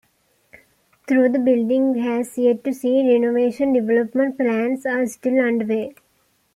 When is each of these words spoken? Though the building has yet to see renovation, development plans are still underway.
Though 1.07 1.29
the 1.29 1.37
building 1.37 1.93
has 1.99 2.35
yet 2.35 2.63
to 2.63 2.73
see 2.73 3.07
renovation, 3.07 3.71
development 3.71 4.35
plans 4.35 4.83
are 4.83 5.05
still 5.05 5.37
underway. 5.39 5.93